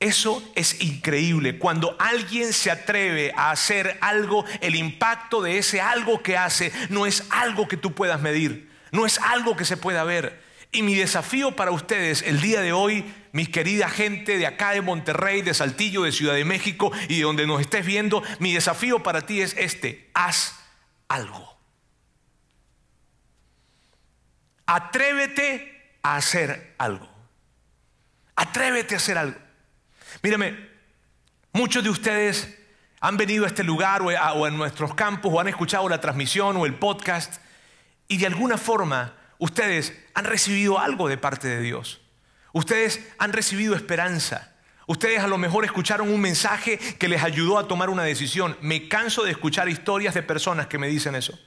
[0.00, 1.58] eso es increíble.
[1.58, 7.06] Cuando alguien se atreve a hacer algo, el impacto de ese algo que hace no
[7.06, 10.46] es algo que tú puedas medir, no es algo que se pueda ver.
[10.70, 14.82] Y mi desafío para ustedes el día de hoy, mis querida gente de acá de
[14.82, 19.02] Monterrey, de Saltillo, de Ciudad de México y de donde nos estés viendo, mi desafío
[19.02, 20.54] para ti es este, haz
[21.08, 21.57] algo.
[24.68, 27.08] Atrévete a hacer algo.
[28.36, 29.38] Atrévete a hacer algo.
[30.22, 30.58] Mírame,
[31.52, 32.54] muchos de ustedes
[33.00, 36.58] han venido a este lugar o, a, en nuestros campos o han escuchado la transmisión
[36.58, 37.40] o el podcast
[38.08, 42.02] y de alguna forma ustedes han recibido algo de parte de Dios.
[42.52, 44.52] Ustedes han recibido esperanza.
[44.86, 48.54] Ustedes a lo mejor escucharon un mensaje que les ayudó a tomar una decisión.
[48.60, 51.38] Me canso de escuchar historias de personas que me dicen eso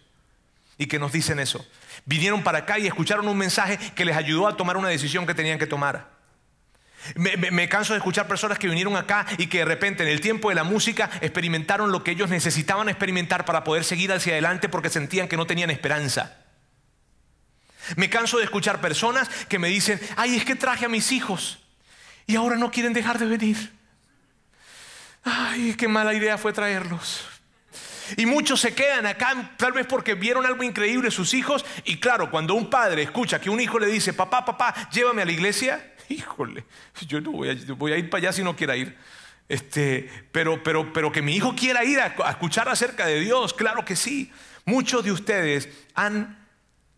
[0.80, 1.64] y que nos dicen eso.
[2.06, 5.34] Vinieron para acá y escucharon un mensaje que les ayudó a tomar una decisión que
[5.34, 6.10] tenían que tomar.
[7.16, 10.50] Me, canso de escuchar personas que vinieron acá y que de repente en el tiempo
[10.50, 14.90] de la música experimentaron lo que ellos necesitaban experimentar para poder seguir hacia adelante porque
[14.90, 16.38] sentían que no tenían esperanza.
[17.96, 21.60] Me canso de escuchar personas que me dicen, ay, es que traje a mis hijos
[22.28, 23.74] y ahora no quieren dejar de venir.
[25.24, 27.31] Ay, qué mala idea fue traerlos.
[28.18, 31.66] Y muchos se quedan acá tal vez porque vieron algo increíble sus hijos.
[31.86, 35.26] Y claro, cuando un padre escucha que un hijo le dice, papá, papá, llévame a
[35.26, 36.66] la iglesia, híjole,
[37.08, 38.96] yo no voy a, voy a ir para allá si no quiera ir.
[39.50, 43.84] Este, pero, pero, pero que mi hijo quiera ir a, escuchar acerca de Dios, claro
[43.84, 44.32] que sí.
[44.64, 46.41] Muchos de ustedes han,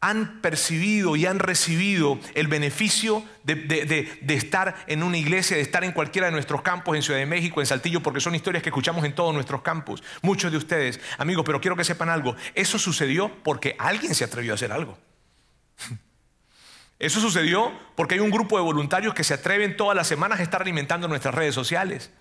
[0.04, 5.94] han percibido y han recibido el beneficio de, estar en una iglesia, de estar en
[5.94, 9.06] cualquiera de nuestros campos, en Ciudad de México, en Saltillo, porque son historias que escuchamos
[9.06, 10.04] en todos nuestros campos.
[10.22, 12.36] Muchos de ustedes, amigos, pero quiero que sepan algo.
[12.54, 14.98] Eso sucedió porque alguien se atrevió a hacer algo.
[17.00, 20.44] Eso sucedió porque hay un grupo de voluntarios que se atreven todas las semanas a
[20.44, 22.12] estar alimentando nuestras redes sociales.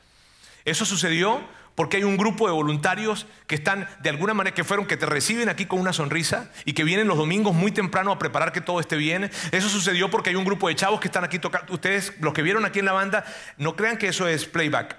[0.65, 1.43] Eso sucedió
[1.75, 5.07] porque hay un grupo de voluntarios que están de alguna manera que fueron que te
[5.07, 8.61] reciben aquí con una sonrisa y que vienen los domingos muy temprano a preparar que
[8.61, 9.31] todo esté bien.
[9.53, 11.73] Eso sucedió porque hay un grupo de chavos que están aquí tocando.
[11.73, 13.25] Ustedes, los que vieron aquí en la banda,
[13.57, 14.97] no crean que eso es playback.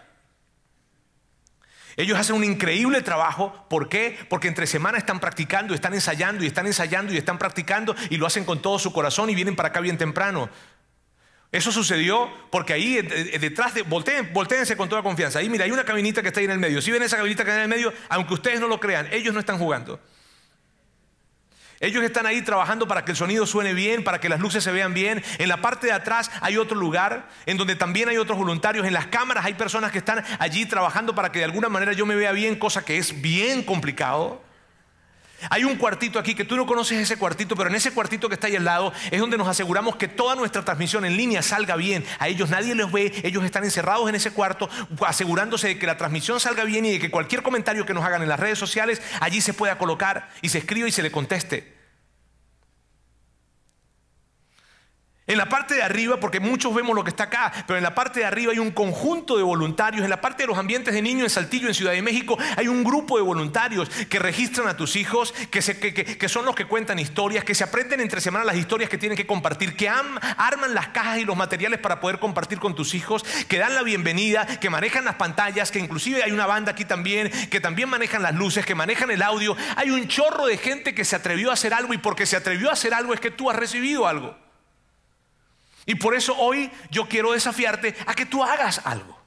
[1.96, 3.66] Ellos hacen un increíble trabajo.
[3.70, 4.18] ¿Por qué?
[4.30, 8.26] Porque entre semana están practicando, están ensayando y están ensayando y están practicando y lo
[8.26, 10.50] hacen con todo su corazón y vienen para acá bien temprano.
[11.54, 15.38] Eso sucedió porque ahí eh, eh, detrás de, volteen, volteense con toda confianza.
[15.38, 16.82] Ahí mira, hay una cabinita que está ahí en el medio.
[16.82, 19.36] Si ven esa cabinita que está en el medio, aunque ustedes no lo crean, ellos
[19.36, 20.00] no están jugando.
[21.80, 24.72] Ellos están ahí trabajando para que el sonido suene bien, para que las luces se
[24.72, 25.24] vean bien.
[25.38, 28.88] En la parte de atrás hay otro lugar en donde también hay otros voluntarios.
[28.88, 32.08] En las cámaras hay personas que están allí trabajando para que de alguna manera yo
[32.08, 34.42] me vea bien, cosa que es bien complicado.
[35.49, 38.36] Hay un cuartito aquí que tú no conoces ese cuartito, pero en ese cuartito que
[38.36, 41.75] está ahí al lado es donde nos aseguramos que toda nuestra transmisión en línea salga
[41.75, 42.06] bien.
[42.19, 44.69] A ellos nadie los ve, ellos están encerrados en ese cuarto,
[45.06, 48.21] asegurándose de que la transmisión salga bien y de que cualquier comentario que nos hagan
[48.21, 51.83] en las redes sociales allí se pueda colocar y se escriba y se le conteste.
[55.34, 57.96] En la parte de arriba, porque muchos vemos lo que está acá, pero en la
[57.96, 60.04] parte de arriba hay un conjunto de voluntarios.
[60.04, 62.67] En la parte de los ambientes de niños en Saltillo, en Ciudad de México, hay
[62.67, 65.60] un grupo de voluntarios que registran a tus hijos, que,
[66.19, 69.17] que, son los que cuentan historias, que se aprenden entre semanas las historias que tienen
[69.17, 73.24] que compartir, que arman las cajas y los materiales para poder compartir con tus hijos,
[73.48, 77.32] que dan la bienvenida, que manejan las pantallas, que inclusive hay una banda aquí también,
[77.50, 79.58] que también manejan las luces, que manejan el audio.
[79.78, 82.69] Hay un chorro de gente que se atrevió a hacer algo y porque se atrevió
[82.69, 84.42] a hacer algo es que tú has recibido algo.
[85.86, 89.19] Y por eso hoy yo quiero desafiarte a que tú hagas algo.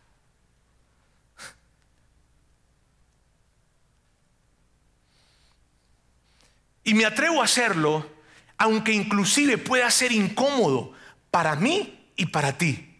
[6.86, 8.08] Y me atrevo a hacerlo,
[8.56, 10.92] aunque inclusive pueda ser incómodo
[11.32, 12.96] para mí y para ti.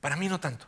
[0.00, 0.66] Para mí no tanto.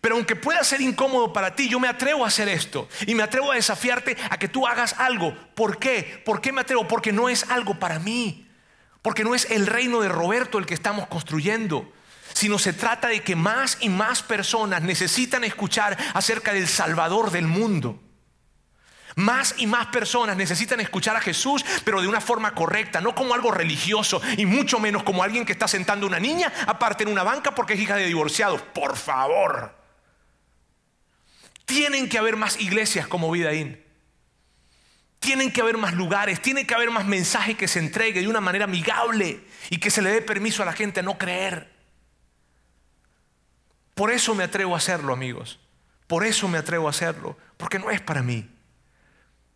[0.00, 2.88] Pero aunque pueda ser incómodo para ti, yo me atrevo a hacer esto.
[3.06, 5.34] Y me atrevo a desafiarte a que tú hagas algo.
[5.54, 6.22] ¿Por qué?
[6.24, 6.86] ¿Por qué me atrevo?
[6.86, 8.45] Porque no es algo para mí.
[9.06, 11.92] Porque no es el reino de Roberto el que estamos construyendo,
[12.32, 17.46] sino se trata de que más y más personas necesitan escuchar acerca del Salvador del
[17.46, 18.02] mundo.
[19.14, 23.32] Más y más personas necesitan escuchar a Jesús, pero de una forma correcta, no como
[23.32, 27.10] algo religioso y mucho menos como alguien que está sentando a una niña aparte en
[27.10, 28.60] una banca porque es hija de divorciados.
[28.60, 29.72] Por favor.
[31.64, 33.85] Tienen que haber más iglesias como Vidaín.
[35.26, 38.40] Tienen que haber más lugares, tiene que haber más mensaje que se entregue de una
[38.40, 41.68] manera amigable y que se le dé permiso a la gente a no creer.
[43.96, 45.58] Por eso me atrevo a hacerlo, amigos.
[46.06, 48.48] Por eso me atrevo a hacerlo, porque no es para mí.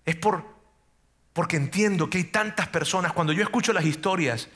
[0.04, 0.44] Es por
[1.33, 4.48] porque entiendo que hay tantas personas cuando yo escucho las historias,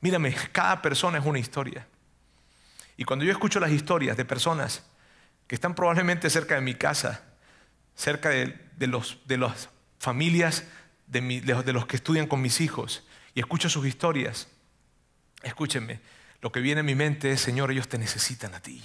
[0.00, 1.84] mírame, cada persona es una historia.
[2.96, 4.84] Y cuando yo escucho las historias de personas
[5.48, 7.24] que están probablemente cerca de mi casa,
[7.96, 9.68] cerca de, los, de los
[10.00, 10.64] familias
[11.06, 11.22] de,
[11.72, 14.48] los que estudian con mis hijos y escucho sus historias,
[15.42, 16.00] escúchenme,
[16.40, 18.82] lo que viene a mi mente es, Señor, ellos te necesitan a ti.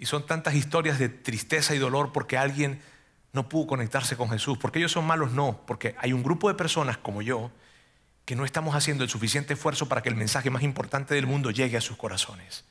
[0.00, 2.82] Y son tantas historias de tristeza y dolor porque alguien
[3.32, 4.58] no pudo conectarse con Jesús.
[4.58, 5.60] Porque ellos son malos, no.
[5.66, 7.50] Porque hay un grupo de personas como yo
[8.24, 11.50] que no estamos haciendo el suficiente esfuerzo para que el mensaje más importante del mundo
[11.50, 12.64] llegue a sus corazones.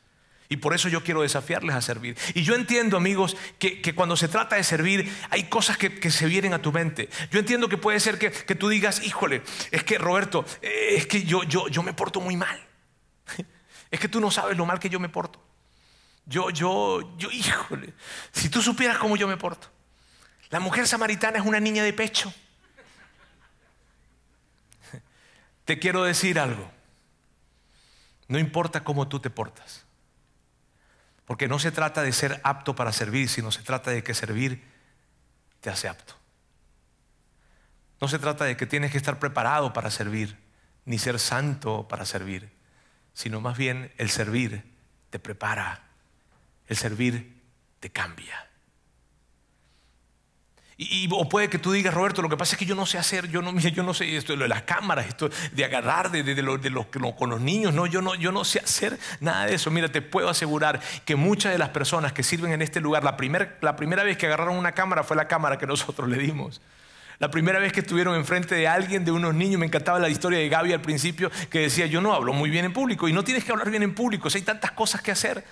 [0.50, 2.18] Y por eso yo quiero desafiarles a servir.
[2.34, 6.54] Y yo entiendo, amigos, que, cuando se trata de servir hay cosas que, se vienen
[6.54, 7.10] a tu mente.
[7.32, 11.24] Yo entiendo que puede ser que, tú digas, híjole, es que Roberto, eh, es que
[11.24, 12.60] yo, yo, yo me porto muy mal.
[13.90, 15.42] Es que tú no sabes lo mal que yo me porto.
[16.26, 17.94] Yo, yo, yo, híjole,
[18.34, 19.70] si tú supieras cómo yo me porto.
[20.50, 22.34] La mujer samaritana es una niña de pecho.
[25.64, 26.70] Te quiero decir algo.
[28.28, 29.87] No importa cómo tú te portas.
[31.28, 34.64] Porque no se trata de ser apto para servir, sino se trata de que servir
[35.60, 36.16] te hace apto.
[37.99, 40.38] No se trata de que tienes que estar preparado para servir,
[40.86, 42.49] ni ser santo para servir,
[43.14, 44.74] sino más bien el servir
[45.10, 45.84] te prepara,
[46.68, 47.41] el servir
[47.82, 48.47] te cambia.
[50.80, 52.99] Y, o puede que tú digas, Roberto, lo que pasa es que yo no sé
[52.99, 56.86] hacer, yo no, yo no sé esto de las cámaras, esto de agarrar de, de,
[57.17, 59.71] con los niños, no yo, no, yo no sé hacer nada de eso.
[59.71, 63.17] Mira, te puedo asegurar que muchas de las personas que sirven en este lugar, la,
[63.17, 66.61] primer, la primera vez que agarraron una cámara fue la cámara que nosotros le dimos.
[67.17, 70.38] La primera vez que estuvieron enfrente de alguien, de unos niños, me encantaba la historia
[70.38, 73.23] de Gaby al principio, que decía, yo no hablo muy bien en público, y no
[73.23, 75.43] tienes que hablar bien en público, si hay tantas cosas que hacer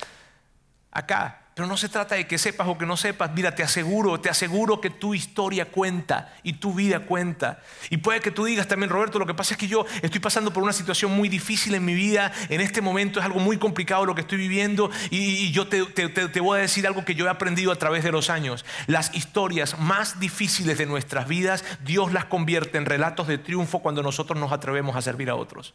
[0.92, 1.45] acá.
[1.56, 3.32] Pero no se trata de que sepas o que no sepas.
[3.32, 7.62] Mira, te aseguro, te aseguro que tu historia cuenta y tu vida cuenta.
[7.90, 10.52] Y puede que tú digas también, Roberto, lo que pasa es que yo estoy pasando
[10.52, 12.34] por una situación muy difícil en mi vida.
[12.50, 14.92] En este momento es algo muy complicado lo que estoy viviendo.
[15.12, 18.12] Y, yo te, te voy a decir algo que yo he aprendido a través de
[18.12, 18.66] los años.
[18.88, 24.04] Las historias más difíciles de nuestras vidas, Dios las convierte en relatos de triunfo cuando
[24.04, 25.74] nosotros nos atrevemos a servir a otros.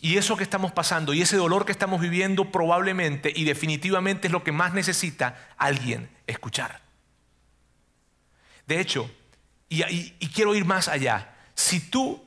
[0.00, 4.32] Y eso que estamos pasando y ese dolor que estamos viviendo probablemente y definitivamente es
[4.32, 6.80] lo que más necesita alguien escuchar.
[8.66, 9.10] De hecho,
[9.68, 9.82] y,
[10.28, 12.22] quiero ir más allá, si tú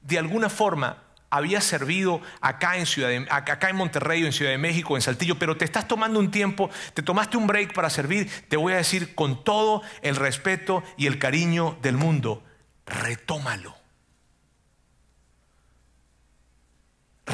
[0.00, 4.96] de alguna forma habías servido acá en, Ciudad acá en Monterrey en Ciudad de México,
[4.96, 8.56] en Saltillo, pero te estás tomando un tiempo, te tomaste un break para servir, te
[8.56, 12.42] voy a decir con todo el respeto y el cariño del mundo,
[12.86, 13.79] retómalo.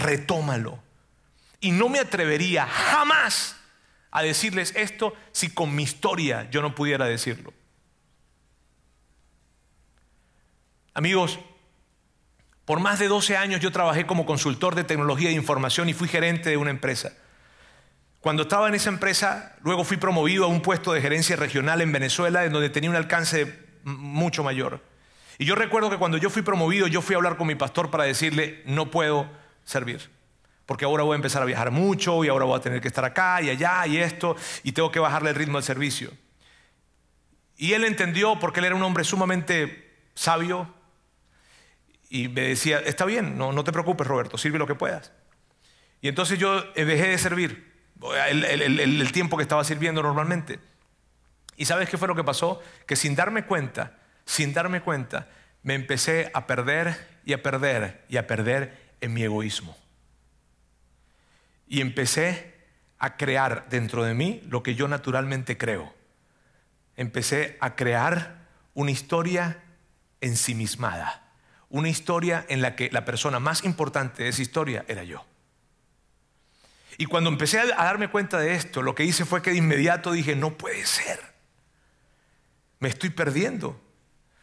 [0.03, 0.78] Retómalo.
[1.61, 3.57] Y no me atrevería jamás
[4.11, 7.53] a decirles esto si con mi historia yo no pudiera decirlo.
[10.94, 11.38] Amigos,
[12.64, 16.09] por más de 12 años yo trabajé como consultor de tecnología de información y fui
[16.09, 17.12] gerente de una empresa.
[18.20, 21.92] Cuando estaba en esa empresa, luego fui promovido a un puesto de gerencia regional en
[21.92, 24.82] Venezuela, en donde tenía un alcance mucho mayor.
[25.38, 27.90] Y yo recuerdo que cuando yo fui promovido, yo fui a hablar con mi pastor
[27.90, 29.30] para decirle, no puedo
[29.67, 30.11] servir.
[30.64, 33.05] Porque ahora voy a empezar a viajar mucho y ahora voy a tener que estar
[33.05, 36.11] acá y allá y esto y tengo que bajarle el ritmo del servicio.
[37.59, 40.75] Y él entendió porque él era un hombre sumamente sabio
[42.09, 45.12] y me decía, está bien, no, no te preocupes Roberto, sirve lo que puedas.
[46.01, 47.75] Y entonces yo eh, dejé de servir
[48.29, 48.45] el,
[48.81, 50.59] el tiempo que estaba sirviendo normalmente.
[51.57, 52.61] ¿Y sabes qué fue lo que pasó?
[52.87, 55.29] Que sin darme cuenta, sin darme cuenta,
[55.62, 59.76] me empecé a perder y a perder y a perder en mi egoísmo.
[61.68, 62.55] Y empecé
[62.99, 65.94] a crear dentro de mí lo que yo naturalmente creo.
[66.97, 69.62] Empecé a crear una historia
[70.20, 71.30] ensimismada,
[71.68, 75.24] una historia en la que la persona más importante de esa historia era yo.
[76.99, 80.12] Y cuando empecé a darme cuenta de esto, lo que hice fue que de inmediato
[80.12, 81.20] dije, no puede ser,
[82.78, 83.78] me estoy perdiendo.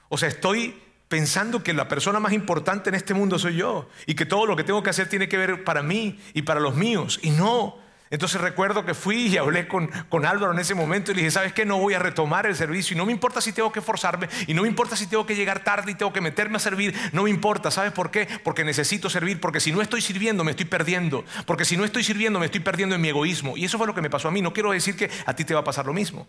[0.09, 0.82] O sea, estoy
[1.13, 4.55] pensando que la persona más importante en este mundo soy yo y que todo lo
[4.55, 7.19] que tengo que hacer tiene que ver para mí y para los míos.
[7.21, 7.77] Y no.
[8.09, 11.29] Entonces recuerdo que fui y hablé con, con Álvaro en ese momento y le dije,
[11.29, 11.65] ¿sabes qué?
[11.65, 14.55] No voy a retomar el servicio y no me importa si tengo que forzarme y
[14.55, 17.25] no me importa si tengo que llegar tarde y tengo que meterme a servir, no
[17.25, 17.69] me importa.
[17.69, 18.27] ¿Sabes por qué?
[18.43, 22.03] Porque necesito servir, porque si no estoy sirviendo me estoy perdiendo, porque si no estoy
[22.03, 23.55] sirviendo me estoy perdiendo en mi egoísmo.
[23.55, 24.41] Y eso fue lo que me pasó a mí.
[24.41, 26.27] No quiero decir que a ti te va a pasar lo mismo,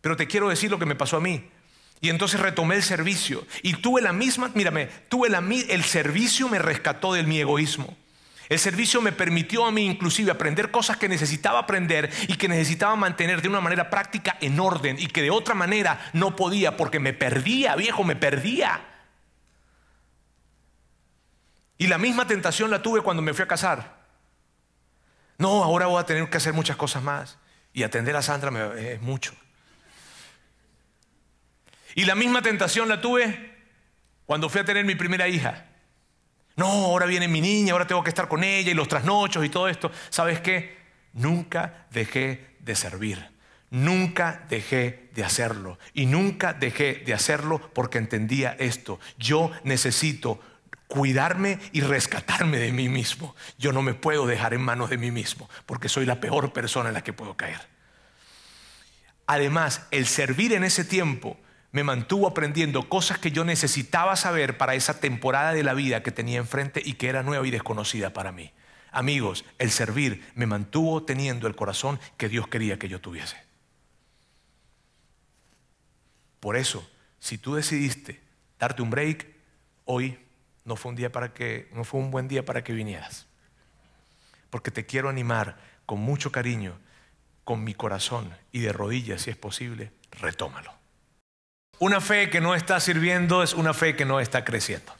[0.00, 1.44] pero te quiero decir lo que me pasó a mí.
[2.00, 3.46] Y entonces retomé el servicio.
[3.62, 7.96] Y tuve la misma, mírame, tuve la, el servicio me rescató de mi egoísmo.
[8.48, 12.96] El servicio me permitió a mí inclusive aprender cosas que necesitaba aprender y que necesitaba
[12.96, 16.98] mantener de una manera práctica en orden y que de otra manera no podía porque
[16.98, 18.80] me perdía, viejo, me perdía.
[21.76, 23.98] Y la misma tentación la tuve cuando me fui a casar.
[25.36, 27.38] No, ahora voy a tener que hacer muchas cosas más.
[27.72, 29.32] Y atender a Sandra me, es mucho.
[31.98, 33.56] Y la misma tentación la tuve
[34.24, 35.66] cuando fui a tener mi primera hija.
[36.54, 39.48] No, ahora viene mi niña, ahora tengo que estar con ella y los trasnochos y
[39.48, 39.90] todo esto.
[40.08, 40.78] ¿Sabes qué?
[41.12, 43.28] Nunca dejé de servir.
[43.70, 45.76] Nunca dejé de hacerlo.
[45.92, 49.00] Y nunca dejé de hacerlo porque entendía esto.
[49.18, 50.40] Yo necesito
[50.86, 53.34] cuidarme y rescatarme de mí mismo.
[53.58, 56.90] Yo no me puedo dejar en manos de mí mismo porque soy la peor persona
[56.90, 57.58] en la que puedo caer.
[59.26, 61.36] Además, el servir en ese tiempo
[61.78, 66.10] me mantuvo aprendiendo cosas que yo necesitaba saber para esa temporada de la vida que
[66.10, 68.50] tenía enfrente y que era nueva y desconocida para mí.
[68.90, 73.36] Amigos, el servir me mantuvo teniendo el corazón que Dios quería que yo tuviese.
[76.40, 76.84] Por eso,
[77.20, 78.20] si tú decidiste
[78.58, 79.28] darte un break,
[79.84, 80.18] hoy
[80.64, 83.26] no fue un día para que no fue un buen día para que vinieras.
[84.50, 86.76] Porque te quiero animar con mucho cariño,
[87.44, 90.77] con mi corazón y de rodillas si es posible, retómalo.
[91.78, 94.92] Una fe que no está sirviendo es una fe que no está creciendo.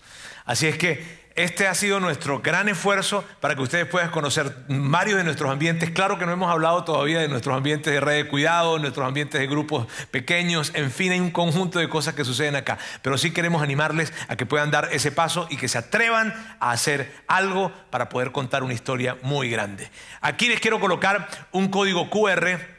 [0.45, 5.18] Así es que Este ha sido nuestro gran esfuerzo para que ustedes puedan conocer varios
[5.18, 5.89] de nuestros ambientes.
[5.93, 9.41] Claro que no hemos hablado todavía de nuestros ambientes de red de cuidado, nuestros ambientes
[9.41, 12.76] de grupos pequeños, en fin, hay un conjunto de cosas que suceden acá.
[13.03, 16.72] Pero sí queremos animarles a que puedan dar ese paso y que se atrevan a
[16.72, 19.89] hacer algo para poder contar una historia muy grande.
[20.20, 22.78] Aquí les quiero colocar un código QR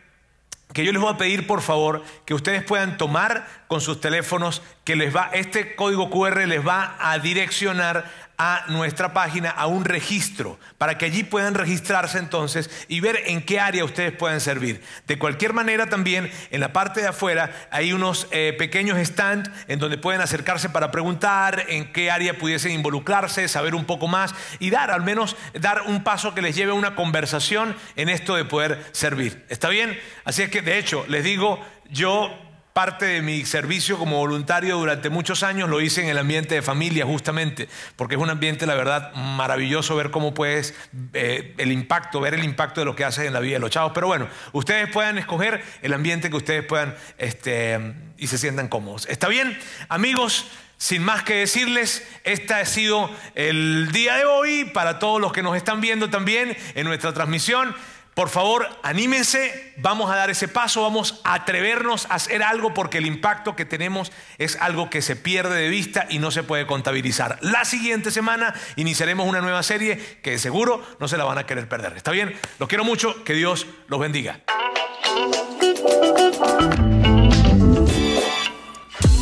[0.73, 4.61] que yo les voy a pedir por favor que ustedes puedan tomar con sus teléfonos
[4.83, 9.83] que les va este código QR les va a direccionar a nuestra página, a un
[9.83, 14.81] registro, para que allí puedan registrarse entonces y ver en qué área ustedes pueden servir.
[15.07, 19.79] De cualquier manera también, en la parte de afuera hay unos eh, pequeños stands en
[19.79, 24.69] donde pueden acercarse para preguntar en qué área pudiesen involucrarse, saber un poco más y
[24.69, 28.45] dar, al menos, dar un paso que les lleve a una conversación en esto de
[28.45, 29.45] poder servir.
[29.49, 29.99] ¿Está bien?
[30.23, 31.59] Así es que, de hecho, les digo,
[31.89, 32.48] yo
[32.79, 36.61] parte de mi servicio como voluntario durante muchos años lo hice en el ambiente de
[36.61, 37.67] familia, justamente,
[37.97, 40.73] porque es un ambiente, la verdad, maravilloso ver cómo puedes,
[41.11, 43.69] eh, el impacto, ver el impacto de lo que haces en la vida de los
[43.69, 43.91] chavos.
[43.93, 49.07] Pero bueno, ustedes puedan escoger el ambiente que ustedes puedan este, y se sientan cómodos.
[49.09, 49.59] ¿Está bien?
[49.89, 50.45] Amigos.
[50.77, 55.43] Sin más que decirles, este ha sido el día de hoy para todos los que
[55.43, 57.75] nos están viendo también en nuestra transmisión.
[58.19, 62.97] Por favor, anímense, vamos a dar ese paso, vamos a atrevernos a hacer algo porque
[62.97, 66.67] el impacto que tenemos es algo que se pierde de vista y no se puede
[66.67, 67.37] contabilizar.
[67.39, 71.69] La siguiente semana iniciaremos una nueva serie que seguro no se la van a querer
[71.69, 71.93] perder.
[71.95, 72.37] ¿Está bien?
[72.59, 74.41] Los quiero mucho, que Dios los bendiga.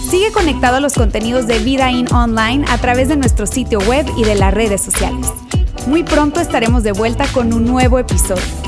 [0.09, 4.07] Sigue conectado a los contenidos de Vida In Online a través de nuestro sitio web
[4.17, 5.27] y de las redes sociales.
[5.85, 8.66] Muy pronto estaremos de vuelta con un nuevo episodio.